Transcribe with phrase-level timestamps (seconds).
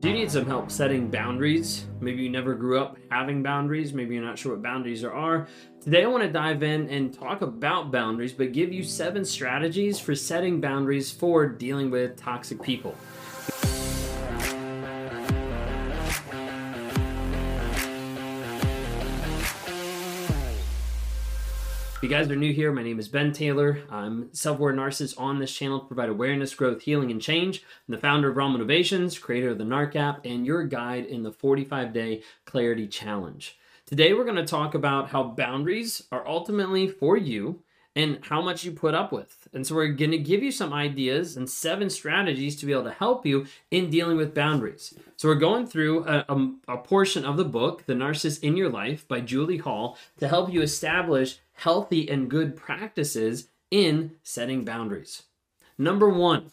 [0.00, 1.84] Do you need some help setting boundaries?
[2.00, 3.92] Maybe you never grew up having boundaries.
[3.92, 5.46] Maybe you're not sure what boundaries there are.
[5.78, 10.00] Today, I want to dive in and talk about boundaries, but give you seven strategies
[10.00, 12.96] for setting boundaries for dealing with toxic people.
[22.00, 23.82] If you guys are new here, my name is Ben Taylor.
[23.90, 27.62] I'm self-aware narcissist on this channel to provide awareness, growth, healing, and change.
[27.86, 31.24] I'm the founder of Raw Motivations, creator of the NARC app, and your guide in
[31.24, 33.58] the 45-day clarity challenge.
[33.84, 37.60] Today, we're going to talk about how boundaries are ultimately for you
[37.94, 39.48] and how much you put up with.
[39.52, 42.84] And so, we're going to give you some ideas and seven strategies to be able
[42.84, 44.94] to help you in dealing with boundaries.
[45.16, 48.70] So, we're going through a, a, a portion of the book, The Narcissist in Your
[48.70, 55.24] Life by Julie Hall, to help you establish healthy and good practices in setting boundaries.
[55.76, 56.52] Number one,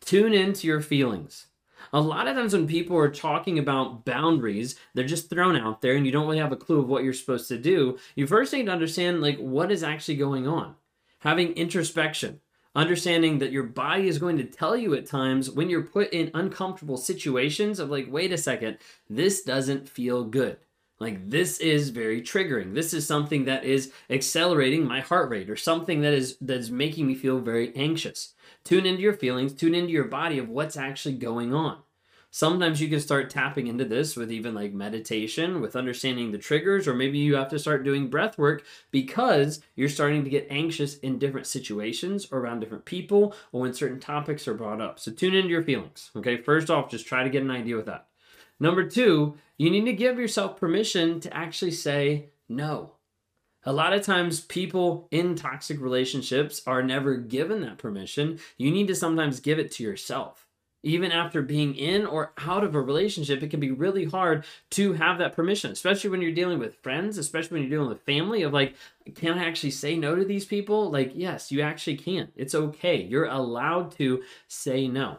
[0.00, 1.46] tune into your feelings.
[1.92, 5.94] A lot of times when people are talking about boundaries, they're just thrown out there
[5.94, 7.96] and you don't really have a clue of what you're supposed to do.
[8.16, 10.74] You first need to understand like what is actually going on.
[11.20, 12.40] Having introspection,
[12.74, 16.30] understanding that your body is going to tell you at times when you're put in
[16.34, 20.58] uncomfortable situations of like, wait a second, this doesn't feel good.
[21.00, 22.74] Like this is very triggering.
[22.74, 26.70] This is something that is accelerating my heart rate or something that is that is
[26.70, 28.34] making me feel very anxious.
[28.64, 31.78] Tune into your feelings, tune into your body of what's actually going on.
[32.32, 36.86] Sometimes you can start tapping into this with even like meditation, with understanding the triggers,
[36.86, 40.98] or maybe you have to start doing breath work because you're starting to get anxious
[40.98, 45.00] in different situations or around different people or when certain topics are brought up.
[45.00, 46.10] So tune into your feelings.
[46.14, 48.09] Okay, first off, just try to get an idea with that.
[48.60, 52.92] Number two, you need to give yourself permission to actually say no.
[53.64, 58.38] A lot of times, people in toxic relationships are never given that permission.
[58.56, 60.46] You need to sometimes give it to yourself.
[60.82, 64.94] Even after being in or out of a relationship, it can be really hard to
[64.94, 68.42] have that permission, especially when you're dealing with friends, especially when you're dealing with family.
[68.42, 68.76] Of like,
[69.14, 70.90] can I actually say no to these people?
[70.90, 72.28] Like, yes, you actually can.
[72.34, 73.02] It's okay.
[73.02, 75.18] You're allowed to say no.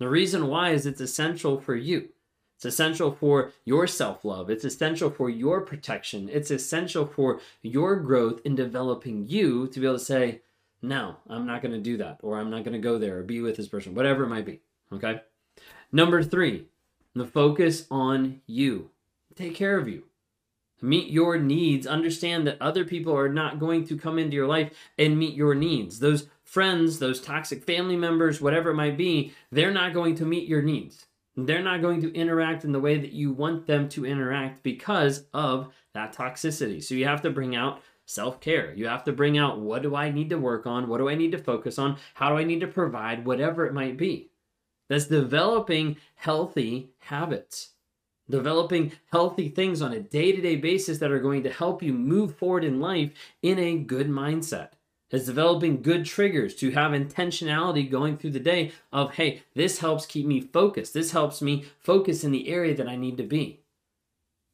[0.00, 2.08] The reason why is it's essential for you.
[2.58, 4.50] It's essential for your self love.
[4.50, 6.28] It's essential for your protection.
[6.28, 10.40] It's essential for your growth in developing you to be able to say,
[10.82, 13.22] no, I'm not going to do that, or I'm not going to go there, or
[13.22, 14.58] be with this person, whatever it might be.
[14.92, 15.20] Okay.
[15.92, 16.66] Number three,
[17.14, 18.90] the focus on you.
[19.36, 20.02] Take care of you.
[20.82, 21.86] Meet your needs.
[21.86, 25.54] Understand that other people are not going to come into your life and meet your
[25.54, 26.00] needs.
[26.00, 30.48] Those friends, those toxic family members, whatever it might be, they're not going to meet
[30.48, 31.06] your needs.
[31.46, 35.26] They're not going to interact in the way that you want them to interact because
[35.32, 36.82] of that toxicity.
[36.82, 38.74] So you have to bring out self care.
[38.74, 40.88] You have to bring out what do I need to work on?
[40.88, 41.96] What do I need to focus on?
[42.14, 43.24] How do I need to provide?
[43.24, 44.30] Whatever it might be.
[44.88, 47.70] That's developing healthy habits,
[48.28, 51.92] developing healthy things on a day to day basis that are going to help you
[51.92, 53.12] move forward in life
[53.42, 54.70] in a good mindset
[55.10, 60.06] is developing good triggers to have intentionality going through the day of hey this helps
[60.06, 60.94] keep me focused.
[60.94, 63.60] This helps me focus in the area that i need to be.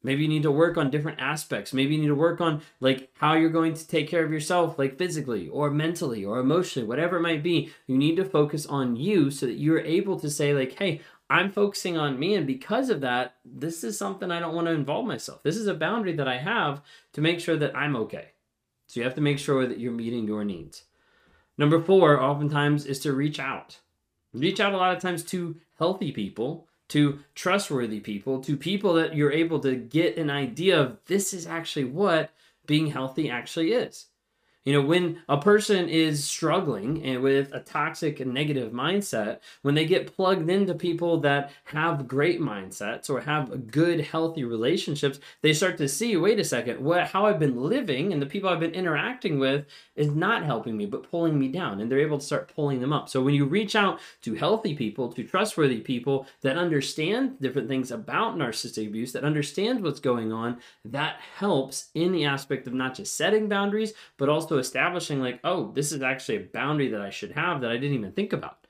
[0.03, 1.73] Maybe you need to work on different aspects.
[1.73, 4.77] Maybe you need to work on like how you're going to take care of yourself
[4.77, 7.71] like physically or mentally or emotionally whatever it might be.
[7.87, 11.51] You need to focus on you so that you're able to say like hey i'm
[11.51, 15.07] focusing on me and because of that this is something i don't want to involve
[15.07, 15.41] myself.
[15.41, 16.83] This is a boundary that i have
[17.13, 18.34] to make sure that i'm okay
[18.87, 20.83] so you have to make sure that you're meeting your needs.
[21.57, 23.79] Number four, oftentimes, is to reach out.
[24.33, 29.15] Reach out a lot of times to healthy people, to trustworthy people, to people that
[29.15, 32.31] you're able to get an idea of this is actually what
[32.65, 34.07] being healthy actually is.
[34.65, 39.75] You know, when a person is struggling and with a toxic and negative mindset, when
[39.75, 45.53] they get plugged into people that have great mindsets or have good, healthy relationships, they
[45.53, 48.59] start to see, wait a second, what how I've been living and the people I've
[48.59, 49.65] been interacting with
[49.95, 51.79] is not helping me, but pulling me down.
[51.79, 53.07] And they're able to start pulling them up.
[53.07, 57.91] So when you reach out to healthy people, to trustworthy people that understand different things
[57.91, 62.95] about narcissistic abuse, that understand what's going on, that helps in the aspect of not
[62.95, 67.09] just setting boundaries, but also establishing like, oh, this is actually a boundary that I
[67.09, 68.65] should have that I didn't even think about.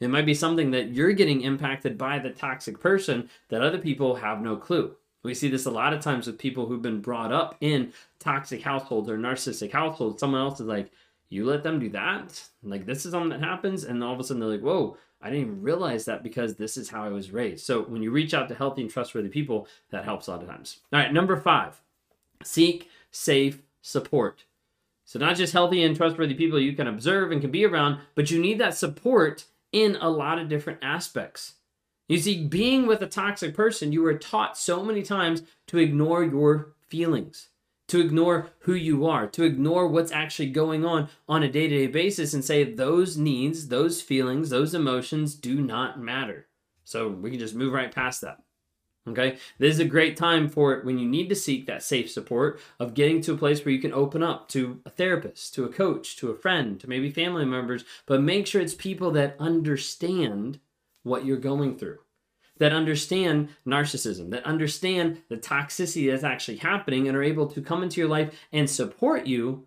[0.00, 4.14] It might be something that you're getting impacted by the toxic person that other people
[4.14, 4.96] have no clue.
[5.22, 8.62] We see this a lot of times with people who've been brought up in toxic
[8.62, 10.18] households or narcissistic households.
[10.18, 10.90] Someone else is like,
[11.28, 12.42] you let them do that?
[12.62, 13.84] Like, this is something that happens.
[13.84, 16.78] And all of a sudden they're like, whoa, I didn't even realize that because this
[16.78, 17.66] is how I was raised.
[17.66, 20.48] So when you reach out to healthy and trustworthy people, that helps a lot of
[20.48, 20.78] times.
[20.92, 21.78] All right, number five,
[22.42, 24.44] seek safe support.
[25.10, 28.30] So not just healthy and trustworthy people you can observe and can be around, but
[28.30, 31.54] you need that support in a lot of different aspects.
[32.06, 36.22] You see, being with a toxic person, you were taught so many times to ignore
[36.22, 37.48] your feelings,
[37.88, 41.76] to ignore who you are, to ignore what's actually going on on a day to
[41.76, 46.46] day basis and say those needs, those feelings, those emotions do not matter.
[46.84, 48.44] So we can just move right past that.
[49.08, 52.10] Okay, this is a great time for it when you need to seek that safe
[52.10, 55.64] support of getting to a place where you can open up to a therapist, to
[55.64, 59.36] a coach, to a friend, to maybe family members, but make sure it's people that
[59.38, 60.60] understand
[61.02, 61.98] what you're going through,
[62.58, 67.82] that understand narcissism, that understand the toxicity that's actually happening and are able to come
[67.82, 69.66] into your life and support you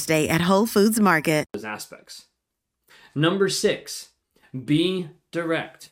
[0.05, 1.45] Day at Whole Foods Market.
[1.53, 2.25] those aspects.
[3.15, 4.09] Number six,
[4.65, 5.91] be direct.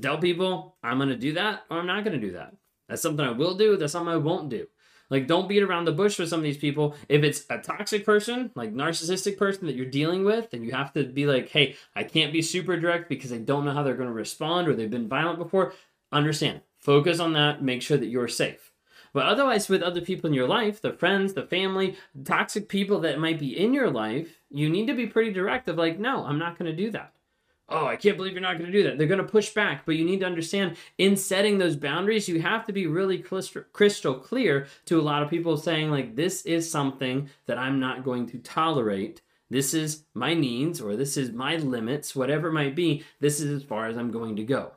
[0.00, 2.54] Tell people I'm going to do that or I'm not going to do that.
[2.88, 3.76] That's something I will do.
[3.76, 4.66] That's something I won't do.
[5.08, 6.96] Like, don't beat around the bush with some of these people.
[7.08, 10.92] If it's a toxic person, like narcissistic person that you're dealing with, and you have
[10.94, 13.94] to be like, hey, I can't be super direct because I don't know how they're
[13.94, 15.74] going to respond or they've been violent before.
[16.10, 16.60] Understand.
[16.78, 17.62] Focus on that.
[17.62, 18.72] Make sure that you're safe.
[19.16, 23.18] But otherwise, with other people in your life, the friends, the family, toxic people that
[23.18, 26.38] might be in your life, you need to be pretty direct of like, no, I'm
[26.38, 27.14] not going to do that.
[27.70, 28.98] Oh, I can't believe you're not going to do that.
[28.98, 32.42] They're going to push back, but you need to understand in setting those boundaries, you
[32.42, 33.16] have to be really
[33.72, 38.04] crystal clear to a lot of people saying, like, this is something that I'm not
[38.04, 39.22] going to tolerate.
[39.48, 43.02] This is my needs or this is my limits, whatever it might be.
[43.20, 44.72] This is as far as I'm going to go.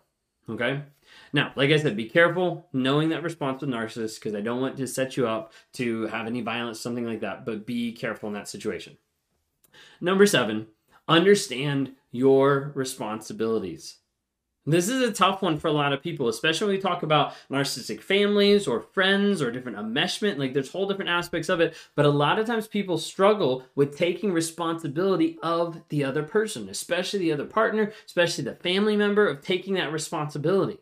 [0.49, 0.83] Okay?
[1.31, 4.77] Now, like I said, be careful knowing that response with narcissists because I don't want
[4.77, 8.33] to set you up to have any violence, something like that, but be careful in
[8.33, 8.97] that situation.
[10.01, 10.67] Number seven,
[11.07, 13.97] understand your responsibilities.
[14.65, 17.33] This is a tough one for a lot of people, especially when we talk about
[17.49, 20.37] narcissistic families or friends or different enmeshment.
[20.37, 21.75] Like there's whole different aspects of it.
[21.95, 27.19] But a lot of times people struggle with taking responsibility of the other person, especially
[27.19, 30.79] the other partner, especially the family member, of taking that responsibility.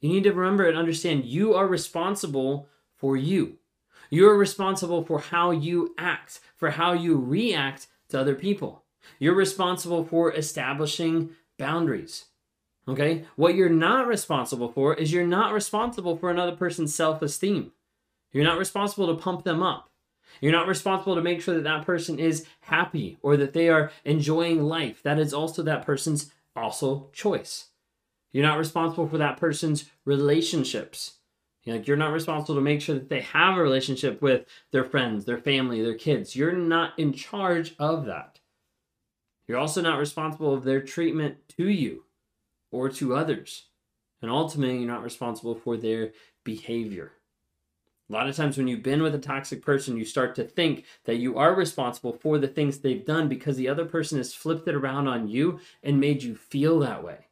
[0.00, 3.58] You need to remember and understand you are responsible for you.
[4.10, 8.84] You're responsible for how you act, for how you react to other people.
[9.18, 12.26] You're responsible for establishing boundaries.
[12.86, 13.24] Okay?
[13.36, 17.72] What you're not responsible for is you're not responsible for another person's self esteem.
[18.32, 19.90] You're not responsible to pump them up.
[20.40, 23.90] You're not responsible to make sure that that person is happy or that they are
[24.04, 25.02] enjoying life.
[25.02, 27.68] That is also that person's also choice.
[28.32, 31.18] You're not responsible for that person's relationships.
[31.66, 35.24] Like you're not responsible to make sure that they have a relationship with their friends,
[35.24, 36.34] their family, their kids.
[36.34, 38.40] You're not in charge of that.
[39.46, 42.04] You're also not responsible of their treatment to you
[42.70, 43.66] or to others.
[44.20, 46.12] And ultimately, you're not responsible for their
[46.44, 47.12] behavior.
[48.10, 50.84] A lot of times, when you've been with a toxic person, you start to think
[51.04, 54.66] that you are responsible for the things they've done because the other person has flipped
[54.66, 57.27] it around on you and made you feel that way.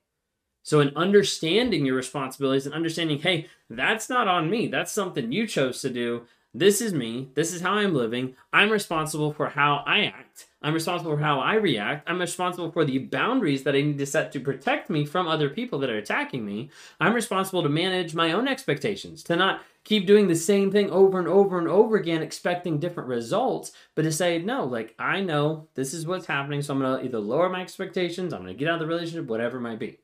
[0.67, 5.47] So, in understanding your responsibilities and understanding, hey, that's not on me, that's something you
[5.47, 6.23] chose to do.
[6.53, 7.29] This is me.
[7.37, 8.35] This is how I'm living.
[8.53, 10.47] I'm responsible for how I act.
[10.63, 12.11] I'm responsible for how I react.
[12.11, 15.49] I'm responsible for the boundaries that I need to set to protect me from other
[15.49, 16.71] people that are attacking me.
[16.99, 21.21] I'm responsible to manage my own expectations, to not keep doing the same thing over
[21.21, 25.69] and over and over again, expecting different results, but to say, no, like, I know
[25.77, 28.59] this is what's happening, so I'm going to either lower my expectations, I'm going to
[28.59, 30.01] get out of the relationship, whatever it might be.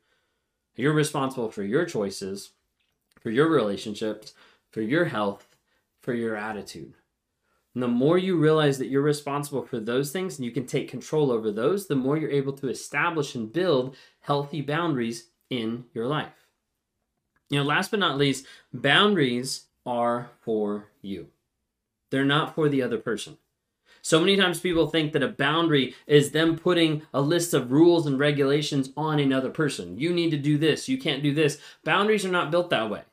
[0.75, 2.51] You're responsible for your choices,
[3.19, 4.33] for your relationships,
[4.71, 5.47] for your health,
[6.01, 6.95] for your attitude.
[7.73, 10.89] And the more you realize that you're responsible for those things and you can take
[10.89, 16.07] control over those, the more you're able to establish and build healthy boundaries in your
[16.07, 16.47] life.
[17.49, 21.27] You know, last but not least, boundaries are for you.
[22.09, 23.37] They're not for the other person.
[24.03, 28.05] So many times people think that a boundary is them putting a list of rules
[28.05, 29.97] and regulations on another person.
[29.97, 31.57] You need to do this, you can't do this.
[31.85, 33.03] Boundaries are not built that way.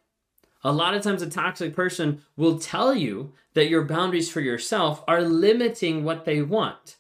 [0.65, 5.03] A lot of times, a toxic person will tell you that your boundaries for yourself
[5.07, 6.97] are limiting what they want.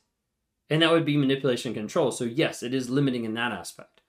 [0.71, 2.13] And that would be manipulation control.
[2.13, 4.00] So, yes, it is limiting in that aspect.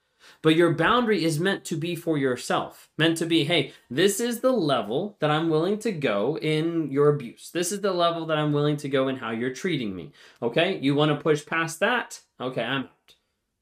[0.42, 4.40] But your boundary is meant to be for yourself, meant to be, hey, this is
[4.40, 7.50] the level that I'm willing to go in your abuse.
[7.50, 10.12] This is the level that I'm willing to go in how you're treating me.
[10.42, 12.20] Okay, you want to push past that?
[12.40, 13.14] Okay, I'm out.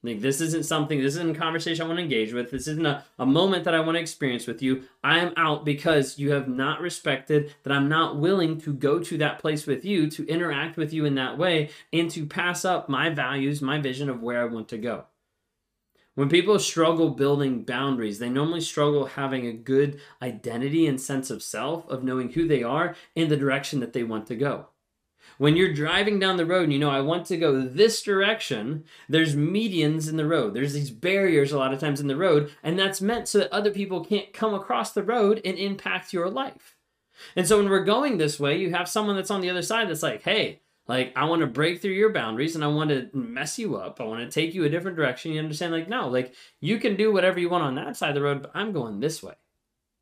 [0.02, 2.50] Like, this isn't something, this isn't a conversation I want to engage with.
[2.50, 4.84] This isn't a, a moment that I want to experience with you.
[5.04, 9.18] I am out because you have not respected that I'm not willing to go to
[9.18, 12.88] that place with you, to interact with you in that way, and to pass up
[12.88, 15.04] my values, my vision of where I want to go.
[16.20, 21.42] When people struggle building boundaries, they normally struggle having a good identity and sense of
[21.42, 24.66] self, of knowing who they are and the direction that they want to go.
[25.38, 28.84] When you're driving down the road and you know, I want to go this direction,
[29.08, 30.52] there's medians in the road.
[30.52, 33.50] There's these barriers a lot of times in the road, and that's meant so that
[33.50, 36.76] other people can't come across the road and impact your life.
[37.34, 39.88] And so when we're going this way, you have someone that's on the other side
[39.88, 43.08] that's like, hey, like, I want to break through your boundaries and I want to
[43.14, 44.00] mess you up.
[44.00, 45.30] I want to take you a different direction.
[45.30, 45.72] You understand?
[45.72, 48.42] Like, no, like, you can do whatever you want on that side of the road,
[48.42, 49.34] but I'm going this way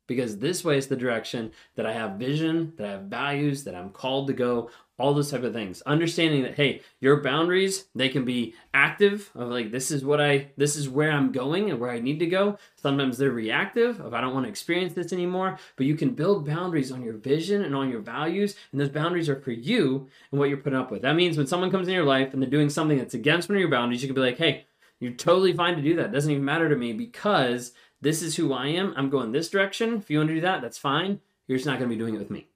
[0.09, 3.75] because this way is the direction that I have vision, that I have values, that
[3.75, 5.81] I'm called to go, all those type of things.
[5.83, 10.49] Understanding that hey, your boundaries, they can be active of like this is what I
[10.57, 12.57] this is where I'm going and where I need to go.
[12.75, 16.45] Sometimes they're reactive of I don't want to experience this anymore, but you can build
[16.45, 20.39] boundaries on your vision and on your values, and those boundaries are for you and
[20.39, 21.03] what you're putting up with.
[21.03, 23.55] That means when someone comes in your life and they're doing something that's against one
[23.55, 24.65] of your boundaries, you can be like, "Hey,
[24.99, 26.07] you're totally fine to do that.
[26.07, 28.93] It doesn't even matter to me because this is who I am.
[28.95, 29.95] I'm going this direction.
[29.95, 31.19] If you want to do that, that's fine.
[31.47, 32.47] You're just not going to be doing it with me.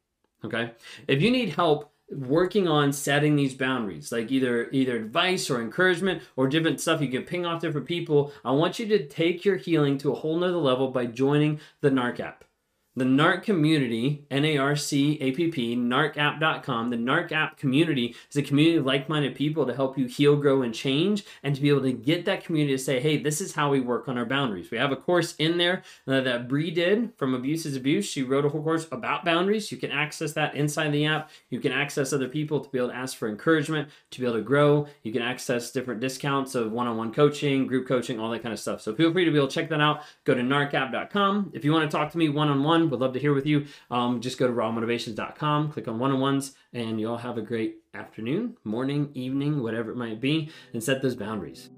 [0.45, 0.71] Okay?
[1.07, 6.21] If you need help working on setting these boundaries like either either advice or encouragement
[6.35, 9.55] or different stuff you can ping off different people i want you to take your
[9.55, 12.43] healing to a whole nother level by joining the narc app
[12.95, 16.91] the NARC community, N A R C A P P, narcapp.com.
[16.91, 20.35] The NARC app community is a community of like minded people to help you heal,
[20.35, 23.41] grow, and change, and to be able to get that community to say, hey, this
[23.41, 24.69] is how we work on our boundaries.
[24.69, 28.05] We have a course in there uh, that Bree did from Abuse is Abuse.
[28.05, 29.71] She wrote a whole course about boundaries.
[29.71, 31.31] You can access that inside the app.
[31.49, 34.37] You can access other people to be able to ask for encouragement, to be able
[34.37, 34.87] to grow.
[35.01, 38.53] You can access different discounts of one on one coaching, group coaching, all that kind
[38.53, 38.81] of stuff.
[38.81, 40.01] So feel free to be able to check that out.
[40.25, 41.51] Go to narcapp.com.
[41.53, 43.45] If you want to talk to me one on one, would love to hear with
[43.45, 43.65] you.
[43.89, 47.41] Um, just go to rawmotivations.com, click on one on ones, and you all have a
[47.41, 51.69] great afternoon, morning, evening, whatever it might be, and set those boundaries.